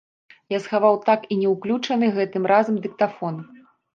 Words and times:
Я 0.53 0.59
схаваў 0.63 0.95
так 1.09 1.27
і 1.35 1.37
не 1.41 1.51
ўключаны 1.51 2.09
гэтым 2.17 2.43
разам 2.55 2.75
дыктафон. 2.87 3.35